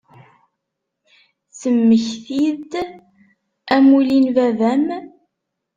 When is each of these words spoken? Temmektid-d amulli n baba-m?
Temmektid-d 1.59 2.71
amulli 3.75 4.19
n 4.25 4.27
baba-m? 4.35 4.87